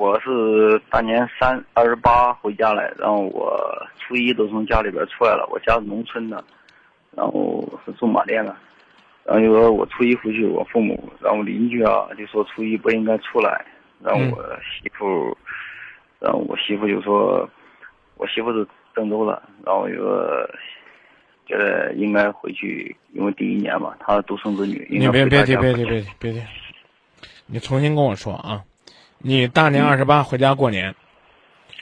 [0.00, 3.54] 我是大年三二十八回家来，然后我
[3.98, 5.46] 初一都从家里边出来了。
[5.52, 6.42] 我家是农村的，
[7.14, 8.56] 然后是种马店的。
[9.24, 13.62] 然后就说我初一回去，我父母，然后邻居啊就说初一不应该出来。
[14.02, 15.36] 然后我媳妇，
[16.18, 17.46] 然后我媳妇就说，
[18.16, 20.50] 我媳妇是郑州的，然后就说
[21.44, 24.88] 觉得应该回去，因为第一年嘛，她独生子女。
[24.90, 26.40] 你别别提别提别提别提，
[27.44, 28.64] 你重新跟我说啊。
[29.22, 30.94] 你大年二十八回家过年，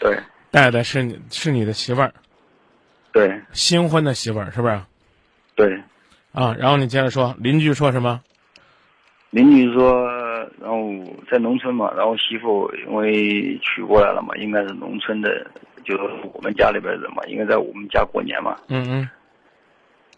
[0.01, 0.19] 对，
[0.51, 2.13] 带的是你是你的媳妇儿，
[3.13, 4.81] 对，新婚的媳妇儿是不是？
[5.55, 5.81] 对，
[6.33, 8.21] 啊，然后你接着说，邻居说什么？
[9.31, 10.05] 邻居说，
[10.61, 10.83] 然后
[11.31, 15.47] 在农村嘛，然后媳妇因为娶过来了嘛，应该是农村的，
[15.85, 18.57] 就是我们家里边人嘛，应该在我们家过年嘛。
[18.67, 19.09] 嗯嗯。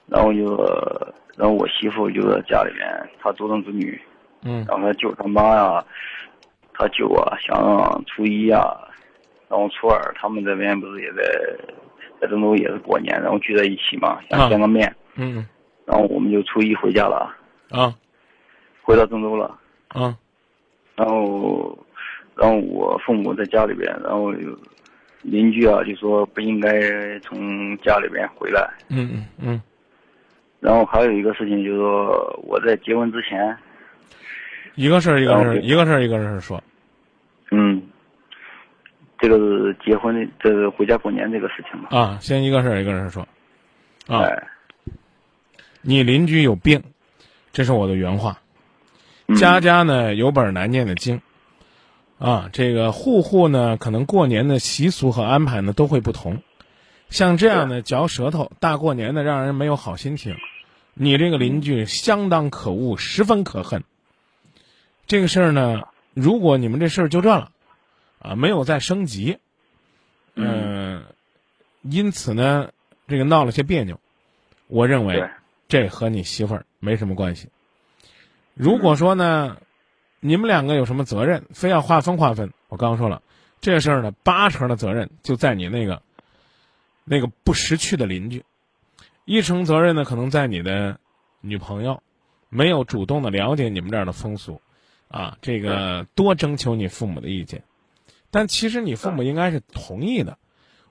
[0.07, 0.57] 然后就，
[1.37, 2.87] 然后我媳妇就在家里面，
[3.21, 4.01] 她独生子女，
[4.43, 5.85] 嗯，然后她舅他妈呀。
[6.81, 8.75] 他舅啊，想初一啊，
[9.51, 11.23] 然后初二，他们这边不是也在
[12.19, 14.91] 在郑州也是过年，然后聚在一起嘛，想见个面。
[15.17, 15.47] 嗯。
[15.85, 17.37] 然后我们就初一回家了。
[17.71, 17.95] 啊。
[18.81, 19.55] 回到郑州了。
[19.89, 20.17] 啊。
[20.97, 21.79] 然后，
[22.35, 24.33] 然后我父母在家里边，然后
[25.21, 28.71] 邻居啊就说不应该从家里边回来。
[28.89, 29.63] 嗯嗯嗯。
[30.61, 33.55] 然后还有一个事情就是说，我在结婚之前。
[34.77, 36.63] 一个事儿一个事儿，一个事儿一个事儿说。
[37.53, 37.83] 嗯，
[39.19, 41.89] 这个是结婚，这是回家过年这个事情嘛？
[41.91, 43.27] 啊，先一个事儿一个事儿说。
[44.07, 44.49] 啊，哎，
[45.83, 46.83] 你邻居有病，
[47.53, 48.39] 这是我的原话。
[49.37, 51.21] 家家呢有本难念的经，
[52.19, 56.41] 啊，这个户户呢可能过年的习俗和安排呢都会不同。
[57.09, 60.37] 像这样的嚼舌头、大过年的让人没有好心情，
[60.95, 63.83] 你这个邻居相当可恶，十分可恨。
[65.09, 65.83] 这个事儿呢。
[66.15, 67.53] 如果你们这事儿就这了，
[68.19, 69.39] 啊，没有再升级，
[70.35, 71.05] 嗯，
[71.83, 72.71] 因此呢，
[73.09, 74.01] 这个闹了些别扭，
[74.67, 75.31] 我认为
[75.69, 77.49] 这和你媳妇儿没什么关系。
[78.55, 79.57] 如果说呢，
[80.19, 83.23] 你们两个有什么责任，非要划分划分，我刚刚说了，
[83.61, 86.03] 这事儿呢，八成的责任就在你那个
[87.05, 88.45] 那个不识趣的邻居，
[89.25, 90.99] 一成责任呢，可能在你的
[91.41, 92.03] 女朋友
[92.49, 94.61] 没有主动的了解你们这儿的风俗。
[95.11, 97.65] 啊，这个多征求你父母的意见，
[98.31, 100.39] 但其实你父母应该是同意的。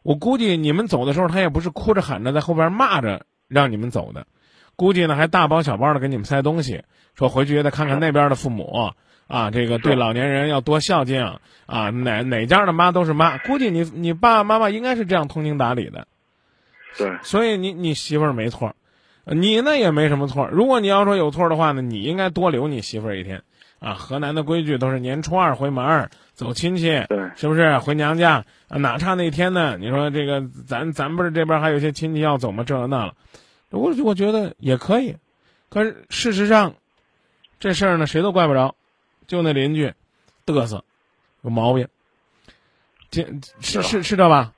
[0.04, 4.28] 我估计你们走的时候，他也不是哭着喊着在后边骂着让你们走的，
[4.76, 6.84] 估计呢还大包小包的给你们塞东西，
[7.16, 8.92] 说回去也得看看那边的父母
[9.28, 16.08] 啊，这个对老年人要多孝敬啊，哪哪家的妈都是妈，估计你你爸爸妈妈应该是这样通情达理的。
[16.98, 18.76] 对，所以你你媳妇儿没错，
[19.26, 20.50] 你呢也没什么错。
[20.52, 23.44] 如果你要说有错的话呢，你应该多留你媳妇儿一天。
[23.80, 28.44] 啊，河南的规矩都是年初二回门走亲戚，对，是不是回娘家？
[28.68, 29.78] 啊，哪差那天呢？
[29.78, 32.64] 你说这个，咱咱不是这边还有些亲戚要走吗？
[32.66, 33.14] 这那了，
[33.70, 35.16] 我我觉得也可以。
[35.70, 36.74] 可是事实上，
[37.58, 38.76] 这事儿呢，谁都怪不着，
[39.28, 39.94] 就那邻居
[40.46, 40.84] 嘚瑟，
[41.44, 41.88] 有毛病。
[43.10, 43.26] 这
[43.62, 44.54] 是是是这吧？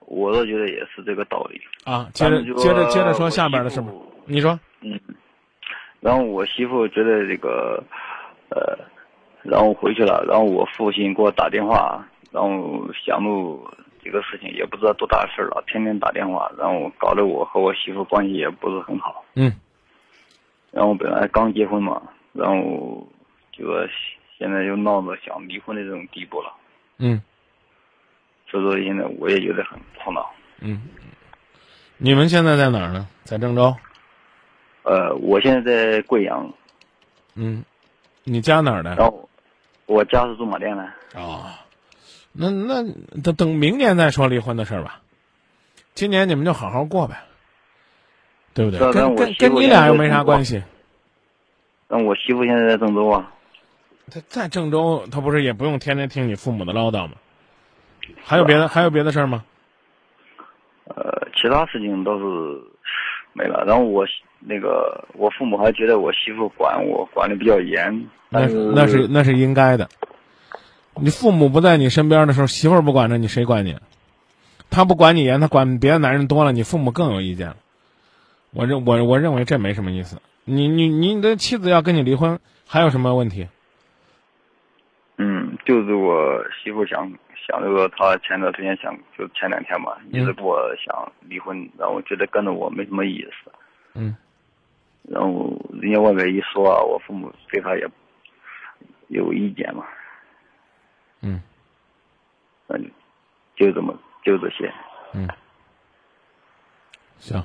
[0.00, 1.60] 我倒觉得也是这个道理。
[1.84, 3.88] 啊，接着接着接着说下边的事吧。
[4.26, 5.00] 你说，嗯。
[6.00, 7.82] 然后我媳妇觉得这个，
[8.50, 8.78] 呃，
[9.42, 10.24] 然后回去了。
[10.28, 13.68] 然后我父亲给我打电话，然后想录
[14.04, 19.24] 这个事情，也不知道多大事了，天天打电话，然后搞得我和我媳妇关系也不是很好。
[19.34, 19.52] 嗯。
[20.70, 22.02] 然后本来刚结婚嘛，
[22.32, 23.06] 然后
[23.50, 23.86] 就说
[24.38, 26.52] 现在又闹到想离婚的这种地步了。
[26.98, 27.20] 嗯。
[28.48, 30.30] 所以说现在我也觉得很苦恼。
[30.60, 30.82] 嗯。
[31.96, 33.08] 你们现在在哪儿呢？
[33.24, 33.74] 在郑州。
[34.86, 36.48] 呃，我现在在贵阳。
[37.34, 37.64] 嗯，
[38.22, 38.94] 你家哪儿的？
[38.94, 39.28] 然后，
[39.86, 40.84] 我家是驻马店的。
[41.16, 41.46] 哦，
[42.32, 42.84] 那那
[43.20, 45.00] 等等明年再说离婚的事儿吧。
[45.94, 47.16] 今年你们就好好过呗，
[48.54, 48.78] 对不对？
[48.92, 50.62] 跟跟跟你俩又没啥关系。
[51.88, 53.32] 那我媳妇现在在郑州啊。
[54.08, 57.14] 她在郑州，她不是也不用天天听你父母的唠叨吗？
[58.22, 59.44] 还有别的还有别的事儿吗？
[60.84, 62.24] 呃，其他事情倒是
[63.32, 63.64] 没了。
[63.66, 64.06] 然后我。
[64.40, 69.88] 那个，我父母还觉得我媳妇管我管的比较严，那是那是那是应该的。
[70.98, 73.76] 你父母不在你身边的时候，媳妇不管着你，谁管你？
[74.70, 77.56] 他不管你严，他管别的男人多了，你父母更有意见了。
[78.52, 80.20] 我认我我认为这没什么意思。
[80.44, 83.46] 你你你的妻子要跟你离婚，还有什么问题？
[85.18, 87.10] 嗯，就是我媳妇想
[87.46, 93.52] 想这个，她前段时间想，就前两天嘛，一直跟我想离婚，然后觉得跟着我没什么意思。
[93.94, 94.16] 嗯。
[95.08, 97.88] 然后人家外面一说啊，我父母对他也
[99.08, 99.84] 有意见嘛。
[101.20, 101.40] 嗯
[102.68, 102.90] 嗯，
[103.56, 104.72] 就这么就这些。
[105.12, 105.28] 嗯，
[107.18, 107.42] 行，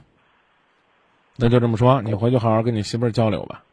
[1.37, 3.63] 那就这么说，你回去好好跟你媳妇儿交流吧。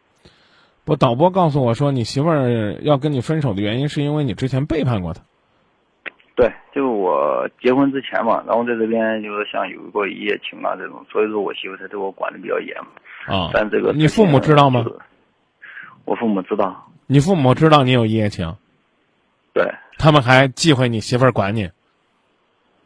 [0.85, 5.21] 我，导播告诉我说，你媳妇儿要跟你分手的原因是因为你之前背叛过她。
[6.35, 12.89] 对，就我结婚之前嘛，然后在这边就是像有过一夜情啊这种，所以说我媳妇她对我管的比较严嘛。
[13.27, 14.85] 啊，但这个你父母知道吗？
[16.05, 16.91] 我父母知道。
[17.07, 18.55] 你父母知道你有一夜情？
[19.55, 19.65] 对。
[19.99, 21.71] 他们还忌讳你媳妇儿管你？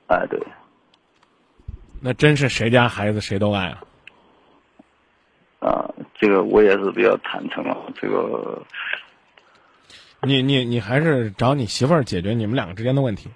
[0.06, 0.40] 哎，对。
[2.00, 3.82] 那真是谁家孩子谁都爱啊！
[5.60, 8.60] 啊，这个我也是比较坦诚啊，这个。
[10.22, 13.28] 你你你还是找你媳妇儿解决你们两个之间的问题，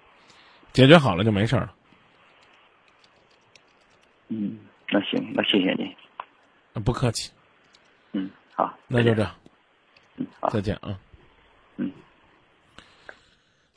[0.77, 1.73] 解决好了就没事了。
[4.29, 4.59] 嗯，
[4.91, 5.97] 那行，那谢谢你。
[6.83, 7.33] 不客气。
[8.13, 9.35] 嗯，好，那就这样。
[10.17, 10.99] 嗯，好，再见啊。
[11.79, 11.91] 嗯，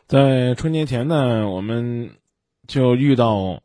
[0.08, 2.18] 在春节前呢，我们
[2.68, 3.64] 就遇到。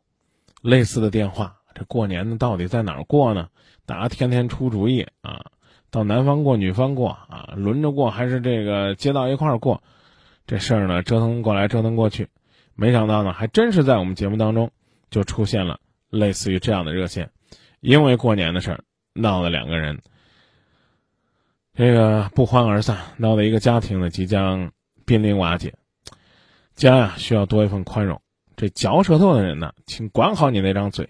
[0.61, 3.49] 类似的电话，这过年呢到底在哪儿过呢？
[3.85, 5.45] 大家天天出主意啊，
[5.91, 9.83] 到男方过女方过啊，轮着过还是这个接到一块儿过？
[10.47, 12.29] 这事儿呢折腾过来折腾过去，
[12.75, 14.69] 没想到呢还真是在我们节目当中
[15.09, 15.79] 就出现了
[16.09, 17.31] 类似于这样的热线，
[17.79, 18.83] 因为过年的事儿
[19.13, 20.01] 闹了两个人，
[21.73, 24.71] 这个不欢而散，闹的一个家庭呢即将
[25.05, 25.73] 濒临瓦解，
[26.75, 28.21] 家呀需要多一份宽容。
[28.57, 31.09] 这嚼舌头的人呢，请管好你那张嘴，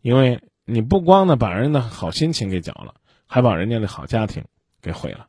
[0.00, 2.94] 因为你不光呢把人的好心情给搅了，
[3.26, 4.44] 还把人家的好家庭
[4.80, 5.26] 给毁了。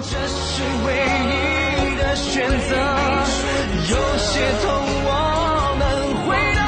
[0.00, 2.97] 这是唯一的选择，
[3.90, 4.30] 有些
[4.62, 4.66] 痛
[5.04, 5.10] 我
[5.78, 5.82] 们
[6.26, 6.60] 会懂，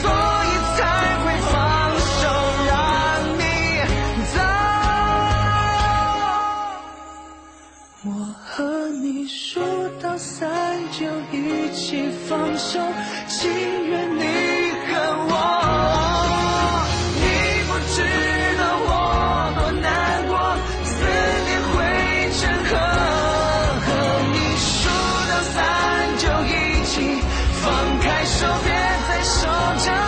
[0.00, 0.04] 所
[0.46, 0.80] 以才
[1.24, 1.52] 会放
[1.98, 2.20] 手
[2.68, 2.70] 让
[3.38, 3.42] 你
[4.32, 4.36] 走。
[8.04, 8.08] 我
[8.44, 8.50] 和
[9.02, 9.60] 你数
[10.00, 10.40] 到三
[10.92, 10.96] 就
[11.36, 11.36] 一。
[11.74, 12.78] 起放手，
[13.26, 13.50] 情
[13.86, 14.20] 愿你
[28.22, 28.72] 你说别
[29.08, 29.48] 再守
[29.84, 30.01] 着